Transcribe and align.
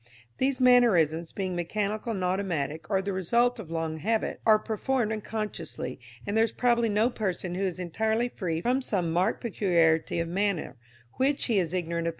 These 0.39 0.59
mannerisms, 0.59 1.31
being 1.31 1.55
mechanical 1.55 2.13
and 2.13 2.23
automatic, 2.23 2.89
or 2.89 3.03
the 3.03 3.13
result 3.13 3.59
of 3.59 3.69
long 3.69 3.97
habit, 3.97 4.41
are 4.47 4.57
performed 4.57 5.11
unconsciously, 5.11 5.99
and 6.25 6.35
there 6.35 6.43
is 6.43 6.51
probably 6.51 6.89
no 6.89 7.07
person 7.11 7.53
who 7.53 7.65
is 7.65 7.77
entirely 7.77 8.27
free 8.27 8.61
from 8.63 8.81
some 8.81 9.11
marked 9.11 9.41
peculiarity 9.41 10.19
of 10.19 10.27
manner, 10.27 10.75
which 11.17 11.45
he 11.45 11.59
is 11.59 11.71
ignorant 11.71 12.07
of 12.07 12.09
possessing. 12.09 12.09